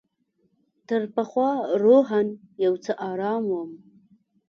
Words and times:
تر 0.87 1.01
پخوا 1.15 1.51
روحاً 1.83 2.21
یو 2.65 2.73
څه 2.83 2.91
آرام 3.09 3.43
وم. 3.51 3.71